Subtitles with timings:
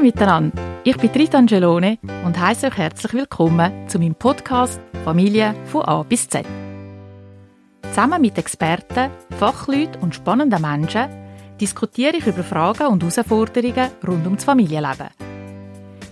[0.00, 5.82] miteinander, ich bin Rita Angelone und heiße euch herzlich willkommen zu meinem Podcast Familie von
[5.82, 6.44] A bis Z.
[7.82, 11.08] Zusammen mit Experten, Fachleuten und spannenden Menschen
[11.60, 15.08] diskutiere ich über Fragen und Herausforderungen rund um das Familienleben.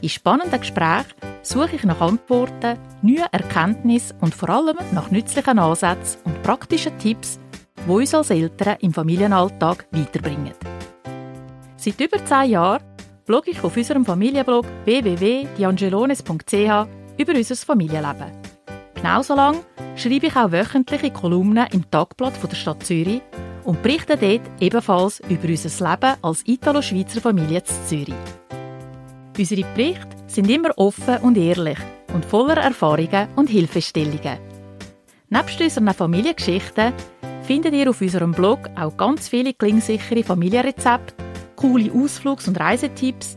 [0.01, 6.21] In spannenden Gesprächen suche ich nach Antworten, neuen Erkenntnissen und vor allem nach nützlichen Ansätzen
[6.25, 7.39] und praktischen Tipps,
[7.87, 10.55] die uns als Eltern im Familienalltag weiterbringen.
[11.77, 12.92] Seit über zehn Jahren
[13.27, 16.87] blogge ich auf unserem Familienblog www.diangelones.ch
[17.19, 18.33] über unser Familienleben.
[18.95, 19.57] Genauso lang
[19.97, 23.23] schreibe ich auch wöchentliche Kolumnen im Tagblatt der Stadt Zürich
[23.65, 28.15] und berichte dort ebenfalls über unser Leben als Italo-Schweizer Familie zu Zürich.
[29.39, 31.79] Unsere Berichte sind immer offen und ehrlich
[32.13, 34.39] und voller Erfahrungen und Hilfestellungen.
[35.31, 36.93] Nebst unseren Familiengeschichten
[37.43, 41.22] findet ihr auf unserem Blog auch ganz viele klingsichere Familienrezepte,
[41.63, 43.37] coole Ausflugs- und Reisetipps,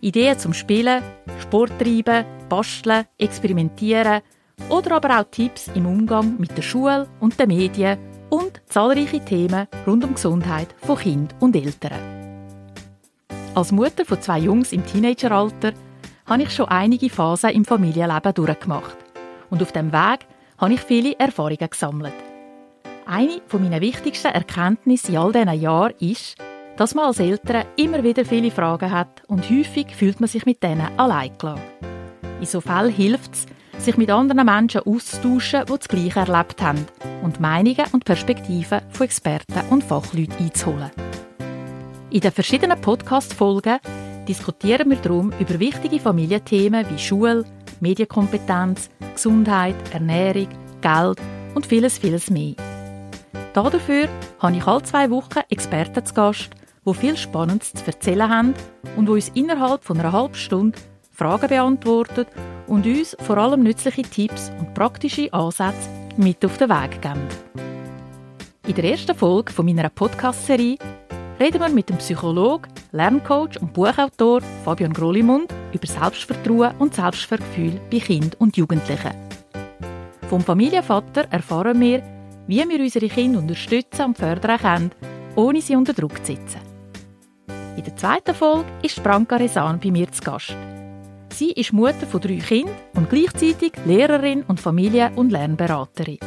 [0.00, 1.02] Ideen zum Spielen,
[1.42, 4.22] Sport treiben, basteln, experimentieren
[4.70, 7.98] oder aber auch Tipps im Umgang mit der Schule und den Medien
[8.30, 12.00] und zahlreiche Themen rund um Gesundheit von Kind und Eltern.
[13.54, 15.74] Als Mutter von zwei Jungs im Teenageralter
[16.24, 18.96] habe ich schon einige Phasen im Familienleben durchgemacht.
[19.50, 20.20] Und auf dem Weg
[20.56, 22.14] habe ich viele Erfahrungen gesammelt.
[23.04, 26.36] Eine meiner wichtigsten Erkenntnisse in all diesen Jahren ist,
[26.76, 30.62] dass man als Eltern immer wieder viele Fragen hat und häufig fühlt man sich mit
[30.62, 31.62] denen allein gelassen.
[32.40, 33.46] In so Fällen hilft es,
[33.78, 36.86] sich mit anderen Menschen auszutauschen, die das Gleiche erlebt haben
[37.22, 40.90] und Meinungen und Perspektiven von Experten und Fachleuten einzuholen.
[42.10, 43.78] In den verschiedenen Podcast-Folgen
[44.28, 47.44] diskutieren wir darum über wichtige Familienthemen wie Schule,
[47.80, 50.48] Medienkompetenz, Gesundheit, Ernährung,
[50.80, 51.20] Geld
[51.54, 52.54] und vieles, vieles mehr.
[53.52, 56.50] Dafür habe ich alle zwei Wochen Experten zu Gast,
[56.86, 58.54] die viel Spannendes zu erzählen haben
[58.96, 60.78] und die uns innerhalb von einer halben Stunde
[61.10, 62.26] Fragen beantworten
[62.66, 67.26] und uns vor allem nützliche Tipps und praktische Ansätze mit auf den Weg geben.
[68.66, 70.76] In der ersten Folge von meiner Podcast-Serie
[71.40, 77.98] reden wir mit dem Psychologen, Lerncoach und Buchautor Fabian Grollimund über Selbstvertrauen und Selbstwertgefühl bei
[77.98, 79.14] Kindern und Jugendlichen.
[80.28, 82.02] Vom Familienvater erfahren wir,
[82.46, 84.90] wie wir unsere Kinder unterstützen und fördern können,
[85.36, 86.65] ohne sie unter Druck zu setzen.
[87.76, 90.56] In der zweiten Folge ist Branka Resan bei mir zu Gast.
[91.28, 96.18] Sie ist Mutter von drei Kindern und gleichzeitig Lehrerin und Familie- und Lernberaterin.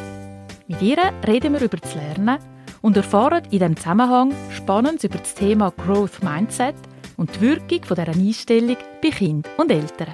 [0.67, 2.37] Mit ihr reden wir über das Lernen
[2.81, 6.75] und erfahren in diesem Zusammenhang Spannendes über das Thema Growth Mindset
[7.17, 10.13] und die Wirkung dieser Einstellung bei Kind und Eltern.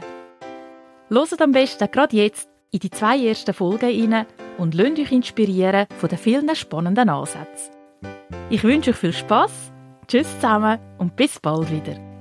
[1.10, 4.26] Hört am besten gerade jetzt in die zwei ersten Folgen rein
[4.58, 7.76] und lasst euch inspirieren von den vielen spannenden Ansätzen.
[8.50, 9.74] Ich wünsche euch viel Spaß,
[10.08, 12.15] tschüss zusammen und bis bald wieder.